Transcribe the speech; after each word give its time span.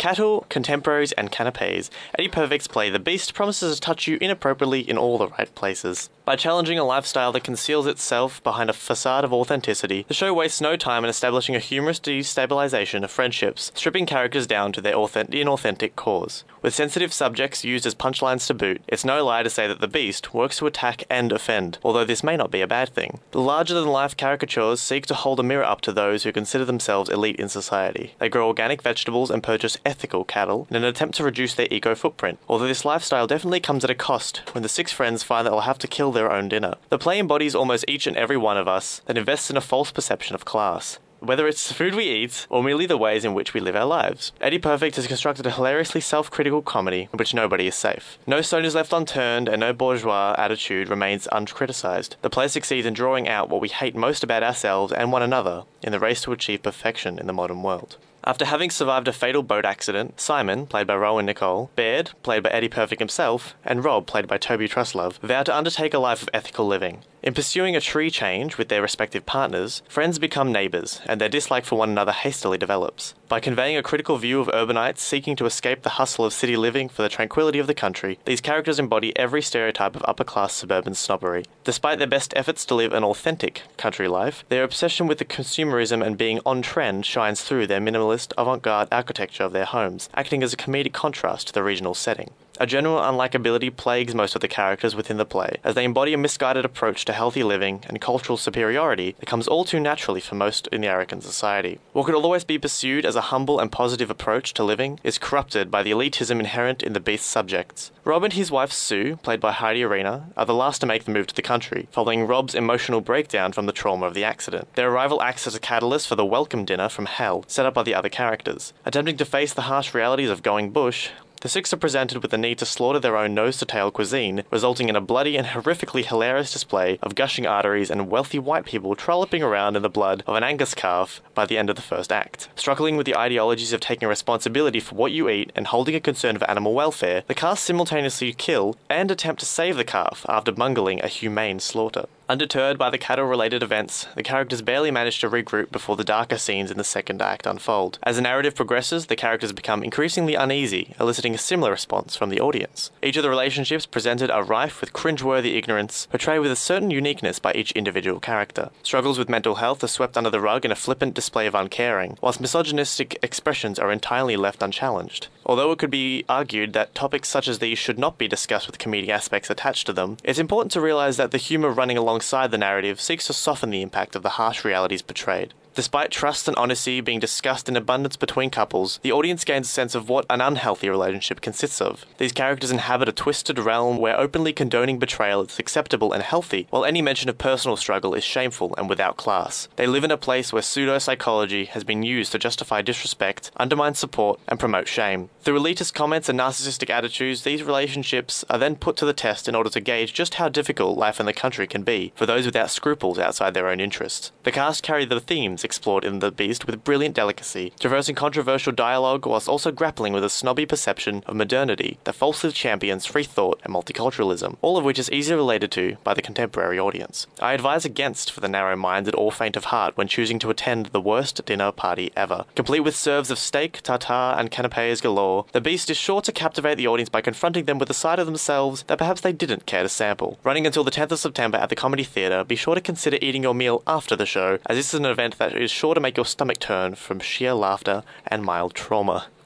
Cattle, 0.00 0.46
contemporaries, 0.48 1.12
and 1.12 1.30
canapes, 1.30 1.90
Eddie 2.18 2.28
Perfect's 2.28 2.66
play 2.66 2.88
The 2.88 2.98
Beast 2.98 3.34
promises 3.34 3.74
to 3.74 3.80
touch 3.82 4.06
you 4.06 4.16
inappropriately 4.18 4.80
in 4.80 4.96
all 4.96 5.18
the 5.18 5.28
right 5.28 5.54
places. 5.54 6.08
By 6.30 6.36
challenging 6.36 6.78
a 6.78 6.84
lifestyle 6.84 7.32
that 7.32 7.42
conceals 7.42 7.88
itself 7.88 8.40
behind 8.44 8.70
a 8.70 8.72
facade 8.72 9.24
of 9.24 9.32
authenticity, 9.32 10.04
the 10.06 10.14
show 10.14 10.32
wastes 10.32 10.60
no 10.60 10.76
time 10.76 11.02
in 11.02 11.10
establishing 11.10 11.56
a 11.56 11.58
humorous 11.58 11.98
destabilization 11.98 13.02
of 13.02 13.10
friendships, 13.10 13.72
stripping 13.74 14.06
characters 14.06 14.46
down 14.46 14.72
to 14.74 14.80
their 14.80 14.94
authentic, 14.94 15.34
inauthentic 15.34 15.96
cores. 15.96 16.44
With 16.62 16.74
sensitive 16.74 17.12
subjects 17.12 17.64
used 17.64 17.86
as 17.86 17.94
punchlines 17.94 18.46
to 18.46 18.54
boot, 18.54 18.82
it's 18.86 19.04
no 19.04 19.24
lie 19.24 19.42
to 19.42 19.50
say 19.50 19.66
that 19.66 19.80
The 19.80 19.88
Beast 19.88 20.32
works 20.32 20.58
to 20.58 20.66
attack 20.66 21.02
and 21.10 21.32
offend, 21.32 21.78
although 21.82 22.04
this 22.04 22.22
may 22.22 22.36
not 22.36 22.50
be 22.50 22.60
a 22.60 22.66
bad 22.68 22.90
thing. 22.90 23.18
The 23.32 23.40
larger 23.40 23.74
than 23.74 23.88
life 23.88 24.16
caricatures 24.16 24.78
seek 24.80 25.06
to 25.06 25.14
hold 25.14 25.40
a 25.40 25.42
mirror 25.42 25.64
up 25.64 25.80
to 25.80 25.92
those 25.92 26.22
who 26.22 26.32
consider 26.32 26.64
themselves 26.64 27.10
elite 27.10 27.40
in 27.40 27.48
society. 27.48 28.14
They 28.20 28.28
grow 28.28 28.46
organic 28.46 28.82
vegetables 28.82 29.30
and 29.30 29.42
purchase 29.42 29.78
ethical 29.84 30.24
cattle 30.24 30.68
in 30.70 30.76
an 30.76 30.84
attempt 30.84 31.16
to 31.16 31.24
reduce 31.24 31.54
their 31.54 31.68
eco 31.72 31.96
footprint, 31.96 32.38
although 32.46 32.68
this 32.68 32.84
lifestyle 32.84 33.26
definitely 33.26 33.60
comes 33.60 33.82
at 33.82 33.90
a 33.90 33.94
cost 33.96 34.42
when 34.52 34.62
the 34.62 34.68
six 34.68 34.92
friends 34.92 35.24
find 35.24 35.46
that 35.46 35.50
they'll 35.50 35.60
have 35.60 35.78
to 35.78 35.88
kill 35.88 36.12
their 36.12 36.19
own 36.28 36.48
dinner. 36.48 36.74
The 36.88 36.98
play 36.98 37.20
embodies 37.20 37.54
almost 37.54 37.84
each 37.86 38.08
and 38.08 38.16
every 38.16 38.36
one 38.36 38.56
of 38.56 38.66
us 38.66 39.00
that 39.06 39.16
invests 39.16 39.48
in 39.48 39.56
a 39.56 39.60
false 39.60 39.92
perception 39.92 40.34
of 40.34 40.44
class. 40.44 40.98
Whether 41.20 41.46
it's 41.46 41.68
the 41.68 41.74
food 41.74 41.94
we 41.94 42.04
eat 42.08 42.46
or 42.48 42.64
merely 42.64 42.86
the 42.86 42.96
ways 42.96 43.26
in 43.26 43.34
which 43.34 43.52
we 43.52 43.60
live 43.60 43.76
our 43.76 43.84
lives, 43.84 44.32
Eddie 44.40 44.58
Perfect 44.58 44.96
has 44.96 45.06
constructed 45.06 45.44
a 45.44 45.50
hilariously 45.50 46.00
self 46.00 46.30
critical 46.30 46.62
comedy 46.62 47.10
in 47.12 47.18
which 47.18 47.34
nobody 47.34 47.66
is 47.66 47.74
safe. 47.74 48.18
No 48.26 48.40
stone 48.40 48.64
is 48.64 48.74
left 48.74 48.94
unturned 48.94 49.46
and 49.46 49.60
no 49.60 49.74
bourgeois 49.74 50.34
attitude 50.38 50.88
remains 50.88 51.28
uncriticised. 51.30 52.16
The 52.22 52.30
play 52.30 52.48
succeeds 52.48 52.86
in 52.86 52.94
drawing 52.94 53.28
out 53.28 53.50
what 53.50 53.60
we 53.60 53.68
hate 53.68 53.94
most 53.94 54.24
about 54.24 54.42
ourselves 54.42 54.94
and 54.94 55.12
one 55.12 55.22
another 55.22 55.64
in 55.82 55.92
the 55.92 56.00
race 56.00 56.22
to 56.22 56.32
achieve 56.32 56.62
perfection 56.62 57.18
in 57.18 57.26
the 57.26 57.34
modern 57.34 57.62
world. 57.62 57.98
After 58.22 58.44
having 58.44 58.70
survived 58.70 59.08
a 59.08 59.14
fatal 59.14 59.42
boat 59.42 59.64
accident, 59.64 60.20
Simon, 60.20 60.66
played 60.66 60.86
by 60.86 60.94
Rohan 60.94 61.24
Nicole, 61.24 61.70
Baird, 61.74 62.10
played 62.22 62.42
by 62.42 62.50
Eddie 62.50 62.68
Perfect 62.68 63.00
himself, 63.00 63.54
and 63.64 63.82
Rob, 63.82 64.06
played 64.06 64.28
by 64.28 64.36
Toby 64.36 64.68
Truslove, 64.68 65.18
vow 65.20 65.42
to 65.42 65.56
undertake 65.56 65.94
a 65.94 65.98
life 65.98 66.20
of 66.20 66.28
ethical 66.34 66.66
living. 66.66 67.02
In 67.22 67.34
pursuing 67.34 67.76
a 67.76 67.82
tree 67.82 68.10
change 68.10 68.56
with 68.56 68.68
their 68.68 68.80
respective 68.80 69.26
partners, 69.26 69.82
friends 69.86 70.18
become 70.18 70.50
neighbours, 70.50 71.02
and 71.04 71.20
their 71.20 71.28
dislike 71.28 71.66
for 71.66 71.76
one 71.76 71.90
another 71.90 72.12
hastily 72.12 72.56
develops. 72.56 73.12
By 73.28 73.40
conveying 73.40 73.76
a 73.76 73.82
critical 73.82 74.16
view 74.16 74.40
of 74.40 74.48
urbanites 74.48 75.00
seeking 75.00 75.36
to 75.36 75.44
escape 75.44 75.82
the 75.82 75.90
hustle 76.00 76.24
of 76.24 76.32
city 76.32 76.56
living 76.56 76.88
for 76.88 77.02
the 77.02 77.10
tranquility 77.10 77.58
of 77.58 77.66
the 77.66 77.74
country, 77.74 78.18
these 78.24 78.40
characters 78.40 78.78
embody 78.78 79.14
every 79.18 79.42
stereotype 79.42 79.96
of 79.96 80.04
upper 80.06 80.24
class 80.24 80.54
suburban 80.54 80.94
snobbery. 80.94 81.44
Despite 81.62 81.98
their 81.98 82.06
best 82.06 82.32
efforts 82.36 82.64
to 82.64 82.74
live 82.74 82.94
an 82.94 83.04
authentic 83.04 83.64
country 83.76 84.08
life, 84.08 84.42
their 84.48 84.64
obsession 84.64 85.06
with 85.06 85.18
the 85.18 85.26
consumerism 85.26 86.02
and 86.02 86.16
being 86.16 86.40
on 86.46 86.62
trend 86.62 87.04
shines 87.04 87.42
through 87.42 87.66
their 87.66 87.80
minimalist, 87.80 88.32
avant 88.38 88.62
garde 88.62 88.88
architecture 88.90 89.44
of 89.44 89.52
their 89.52 89.66
homes, 89.66 90.08
acting 90.14 90.42
as 90.42 90.54
a 90.54 90.56
comedic 90.56 90.94
contrast 90.94 91.48
to 91.48 91.52
the 91.52 91.62
regional 91.62 91.94
setting. 91.94 92.30
A 92.60 92.66
general 92.66 93.00
unlikability 93.00 93.74
plagues 93.74 94.14
most 94.14 94.34
of 94.34 94.42
the 94.42 94.46
characters 94.46 94.94
within 94.94 95.16
the 95.16 95.24
play, 95.24 95.56
as 95.64 95.74
they 95.74 95.82
embody 95.82 96.12
a 96.12 96.18
misguided 96.18 96.66
approach 96.66 97.06
to 97.06 97.14
healthy 97.14 97.42
living 97.42 97.82
and 97.88 98.02
cultural 98.02 98.36
superiority 98.36 99.16
that 99.18 99.24
comes 99.24 99.48
all 99.48 99.64
too 99.64 99.80
naturally 99.80 100.20
for 100.20 100.34
most 100.34 100.66
in 100.66 100.82
the 100.82 100.86
American 100.86 101.22
society. 101.22 101.78
What 101.94 102.04
could 102.04 102.14
always 102.14 102.44
be 102.44 102.58
pursued 102.58 103.06
as 103.06 103.16
a 103.16 103.32
humble 103.32 103.58
and 103.58 103.72
positive 103.72 104.10
approach 104.10 104.52
to 104.52 104.62
living 104.62 105.00
is 105.02 105.16
corrupted 105.16 105.70
by 105.70 105.82
the 105.82 105.92
elitism 105.92 106.38
inherent 106.38 106.82
in 106.82 106.92
the 106.92 107.00
beast's 107.00 107.26
subjects. 107.26 107.92
Rob 108.04 108.24
and 108.24 108.34
his 108.34 108.50
wife 108.50 108.72
Sue, 108.72 109.16
played 109.16 109.40
by 109.40 109.52
Heidi 109.52 109.82
Arena, 109.82 110.28
are 110.36 110.44
the 110.44 110.52
last 110.52 110.80
to 110.80 110.86
make 110.86 111.04
the 111.04 111.12
move 111.12 111.28
to 111.28 111.34
the 111.34 111.40
country, 111.40 111.88
following 111.90 112.26
Rob's 112.26 112.54
emotional 112.54 113.00
breakdown 113.00 113.52
from 113.52 113.64
the 113.64 113.72
trauma 113.72 114.04
of 114.04 114.12
the 114.12 114.24
accident. 114.24 114.68
Their 114.74 114.90
arrival 114.90 115.22
acts 115.22 115.46
as 115.46 115.54
a 115.54 115.60
catalyst 115.60 116.06
for 116.06 116.14
the 116.14 116.26
welcome 116.26 116.66
dinner 116.66 116.90
from 116.90 117.06
hell 117.06 117.42
set 117.48 117.64
up 117.64 117.72
by 117.72 117.84
the 117.84 117.94
other 117.94 118.10
characters. 118.10 118.74
Attempting 118.84 119.16
to 119.16 119.24
face 119.24 119.54
the 119.54 119.62
harsh 119.62 119.94
realities 119.94 120.28
of 120.28 120.42
going 120.42 120.72
bush, 120.72 121.08
the 121.40 121.48
six 121.48 121.72
are 121.72 121.78
presented 121.78 122.20
with 122.20 122.30
the 122.30 122.38
need 122.38 122.58
to 122.58 122.66
slaughter 122.66 122.98
their 122.98 123.16
own 123.16 123.34
nose 123.34 123.56
to 123.56 123.64
tail 123.64 123.90
cuisine, 123.90 124.44
resulting 124.50 124.88
in 124.88 124.96
a 124.96 125.00
bloody 125.00 125.36
and 125.36 125.46
horrifically 125.48 126.04
hilarious 126.04 126.52
display 126.52 126.98
of 127.02 127.14
gushing 127.14 127.46
arteries 127.46 127.90
and 127.90 128.10
wealthy 128.10 128.38
white 128.38 128.66
people 128.66 128.94
trolloping 128.94 129.42
around 129.42 129.74
in 129.74 129.82
the 129.82 129.88
blood 129.88 130.22
of 130.26 130.36
an 130.36 130.44
Angus 130.44 130.74
calf 130.74 131.22
by 131.34 131.46
the 131.46 131.56
end 131.56 131.70
of 131.70 131.76
the 131.76 131.82
first 131.82 132.12
act. 132.12 132.48
Struggling 132.56 132.96
with 132.96 133.06
the 133.06 133.16
ideologies 133.16 133.72
of 133.72 133.80
taking 133.80 134.08
responsibility 134.08 134.80
for 134.80 134.94
what 134.94 135.12
you 135.12 135.30
eat 135.30 135.50
and 135.54 135.66
holding 135.66 135.94
a 135.94 136.00
concern 136.00 136.38
for 136.38 136.48
animal 136.50 136.74
welfare, 136.74 137.24
the 137.26 137.34
cast 137.34 137.64
simultaneously 137.64 138.34
kill 138.34 138.76
and 138.90 139.10
attempt 139.10 139.40
to 139.40 139.46
save 139.46 139.76
the 139.76 139.84
calf 139.84 140.26
after 140.28 140.52
bungling 140.52 141.00
a 141.02 141.08
humane 141.08 141.58
slaughter. 141.58 142.04
Undeterred 142.30 142.78
by 142.78 142.90
the 142.90 142.96
cattle 142.96 143.24
related 143.24 143.60
events, 143.60 144.06
the 144.14 144.22
characters 144.22 144.62
barely 144.62 144.92
manage 144.92 145.18
to 145.18 145.28
regroup 145.28 145.72
before 145.72 145.96
the 145.96 146.04
darker 146.04 146.38
scenes 146.38 146.70
in 146.70 146.78
the 146.78 146.84
second 146.84 147.20
act 147.20 147.44
unfold. 147.44 147.98
As 148.04 148.14
the 148.14 148.22
narrative 148.22 148.54
progresses, 148.54 149.06
the 149.06 149.16
characters 149.16 149.50
become 149.50 149.82
increasingly 149.82 150.36
uneasy, 150.36 150.94
eliciting 151.00 151.34
a 151.34 151.38
similar 151.38 151.72
response 151.72 152.14
from 152.14 152.30
the 152.30 152.38
audience. 152.38 152.92
Each 153.02 153.16
of 153.16 153.24
the 153.24 153.30
relationships 153.30 153.84
presented 153.84 154.30
are 154.30 154.44
rife 154.44 154.80
with 154.80 154.92
cringeworthy 154.92 155.56
ignorance, 155.56 156.06
portrayed 156.06 156.40
with 156.40 156.52
a 156.52 156.54
certain 156.54 156.92
uniqueness 156.92 157.40
by 157.40 157.52
each 157.52 157.72
individual 157.72 158.20
character. 158.20 158.70
Struggles 158.84 159.18
with 159.18 159.28
mental 159.28 159.56
health 159.56 159.82
are 159.82 159.88
swept 159.88 160.16
under 160.16 160.30
the 160.30 160.40
rug 160.40 160.64
in 160.64 160.70
a 160.70 160.76
flippant 160.76 161.14
display 161.14 161.48
of 161.48 161.56
uncaring, 161.56 162.16
whilst 162.20 162.40
misogynistic 162.40 163.18
expressions 163.24 163.76
are 163.76 163.90
entirely 163.90 164.36
left 164.36 164.62
unchallenged. 164.62 165.26
Although 165.50 165.72
it 165.72 165.80
could 165.80 165.90
be 165.90 166.24
argued 166.28 166.74
that 166.74 166.94
topics 166.94 167.28
such 167.28 167.48
as 167.48 167.58
these 167.58 167.76
should 167.76 167.98
not 167.98 168.18
be 168.18 168.28
discussed 168.28 168.68
with 168.68 168.78
comedic 168.78 169.08
aspects 169.08 169.50
attached 169.50 169.84
to 169.86 169.92
them, 169.92 170.16
it's 170.22 170.38
important 170.38 170.70
to 170.70 170.80
realize 170.80 171.16
that 171.16 171.32
the 171.32 171.38
humor 171.38 171.70
running 171.70 171.98
alongside 171.98 172.52
the 172.52 172.56
narrative 172.56 173.00
seeks 173.00 173.26
to 173.26 173.32
soften 173.32 173.70
the 173.70 173.82
impact 173.82 174.14
of 174.14 174.22
the 174.22 174.36
harsh 174.38 174.64
realities 174.64 175.02
portrayed. 175.02 175.52
Despite 175.74 176.10
trust 176.10 176.48
and 176.48 176.56
honesty 176.56 177.00
being 177.00 177.20
discussed 177.20 177.68
in 177.68 177.76
abundance 177.76 178.16
between 178.16 178.50
couples, 178.50 178.98
the 179.02 179.12
audience 179.12 179.44
gains 179.44 179.68
a 179.68 179.72
sense 179.72 179.94
of 179.94 180.08
what 180.08 180.26
an 180.28 180.40
unhealthy 180.40 180.88
relationship 180.88 181.40
consists 181.40 181.80
of. 181.80 182.04
These 182.18 182.32
characters 182.32 182.72
inhabit 182.72 183.08
a 183.08 183.12
twisted 183.12 183.58
realm 183.58 183.96
where 183.96 184.18
openly 184.18 184.52
condoning 184.52 184.98
betrayal 184.98 185.42
is 185.42 185.58
acceptable 185.58 186.12
and 186.12 186.22
healthy, 186.22 186.66
while 186.70 186.84
any 186.84 187.00
mention 187.00 187.28
of 187.28 187.38
personal 187.38 187.76
struggle 187.76 188.14
is 188.14 188.24
shameful 188.24 188.74
and 188.76 188.88
without 188.88 189.16
class. 189.16 189.68
They 189.76 189.86
live 189.86 190.02
in 190.02 190.10
a 190.10 190.16
place 190.16 190.52
where 190.52 190.60
pseudo 190.60 190.98
psychology 190.98 191.66
has 191.66 191.84
been 191.84 192.02
used 192.02 192.32
to 192.32 192.38
justify 192.38 192.82
disrespect, 192.82 193.52
undermine 193.56 193.94
support, 193.94 194.40
and 194.48 194.58
promote 194.58 194.88
shame. 194.88 195.30
Through 195.42 195.60
elitist 195.60 195.94
comments 195.94 196.28
and 196.28 196.38
narcissistic 196.38 196.90
attitudes, 196.90 197.42
these 197.42 197.62
relationships 197.62 198.44
are 198.50 198.58
then 198.58 198.76
put 198.76 198.96
to 198.96 199.06
the 199.06 199.12
test 199.12 199.48
in 199.48 199.54
order 199.54 199.70
to 199.70 199.80
gauge 199.80 200.12
just 200.12 200.34
how 200.34 200.48
difficult 200.48 200.98
life 200.98 201.20
in 201.20 201.26
the 201.26 201.32
country 201.32 201.66
can 201.66 201.82
be 201.82 202.12
for 202.16 202.26
those 202.26 202.44
without 202.44 202.70
scruples 202.70 203.18
outside 203.18 203.54
their 203.54 203.68
own 203.68 203.80
interests. 203.80 204.32
The 204.42 204.52
cast 204.52 204.82
carry 204.82 205.04
the 205.04 205.20
themes 205.20 205.59
explored 205.64 206.04
in 206.04 206.18
The 206.18 206.30
Beast 206.30 206.66
with 206.66 206.84
brilliant 206.84 207.14
delicacy, 207.14 207.72
traversing 207.78 208.14
controversial 208.14 208.72
dialogue 208.72 209.26
whilst 209.26 209.48
also 209.48 209.70
grappling 209.70 210.12
with 210.12 210.24
a 210.24 210.30
snobby 210.30 210.66
perception 210.66 211.22
of 211.26 211.36
modernity 211.36 211.98
that 212.04 212.14
falsely 212.14 212.52
champions 212.52 213.06
free 213.06 213.24
thought 213.24 213.60
and 213.64 213.74
multiculturalism, 213.74 214.56
all 214.62 214.76
of 214.76 214.84
which 214.84 214.98
is 214.98 215.10
easily 215.10 215.36
related 215.36 215.70
to 215.72 215.96
by 216.04 216.14
the 216.14 216.22
contemporary 216.22 216.78
audience. 216.78 217.26
I 217.40 217.52
advise 217.52 217.84
against 217.84 218.32
for 218.32 218.40
the 218.40 218.48
narrow 218.48 218.76
minded 218.76 219.14
or 219.14 219.32
faint 219.32 219.56
of 219.56 219.64
heart 219.66 219.96
when 219.96 220.08
choosing 220.08 220.38
to 220.40 220.50
attend 220.50 220.86
the 220.86 221.00
worst 221.00 221.44
dinner 221.44 221.72
party 221.72 222.12
ever. 222.16 222.44
Complete 222.54 222.80
with 222.80 222.96
serves 222.96 223.30
of 223.30 223.38
steak, 223.38 223.80
tartare, 223.82 224.38
and 224.38 224.50
canapes 224.50 225.00
galore, 225.00 225.46
The 225.52 225.60
Beast 225.60 225.90
is 225.90 225.96
sure 225.96 226.20
to 226.22 226.32
captivate 226.32 226.76
the 226.76 226.86
audience 226.86 227.08
by 227.08 227.20
confronting 227.20 227.64
them 227.64 227.78
with 227.78 227.90
a 227.90 227.94
side 227.94 228.18
of 228.18 228.26
themselves 228.26 228.84
that 228.84 228.98
perhaps 228.98 229.20
they 229.20 229.32
didn't 229.32 229.66
care 229.66 229.82
to 229.82 229.88
sample. 229.88 230.38
Running 230.44 230.66
until 230.66 230.84
the 230.84 230.90
10th 230.90 231.12
of 231.12 231.18
September 231.18 231.58
at 231.58 231.68
the 231.68 231.76
Comedy 231.76 232.04
Theatre, 232.04 232.44
be 232.44 232.56
sure 232.56 232.74
to 232.74 232.80
consider 232.80 233.18
eating 233.20 233.42
your 233.42 233.54
meal 233.54 233.82
after 233.86 234.16
the 234.16 234.26
show, 234.26 234.58
as 234.66 234.76
this 234.76 234.92
is 234.92 235.00
an 235.00 235.06
event 235.06 235.34
that 235.50 235.60
is 235.60 235.70
sure 235.70 235.94
to 235.94 236.00
make 236.00 236.16
your 236.16 236.26
stomach 236.26 236.60
turn 236.60 236.94
from 236.94 237.18
sheer 237.18 237.54
laughter 237.54 238.04
and 238.28 238.44
mild 238.44 238.72
trauma. 238.72 239.26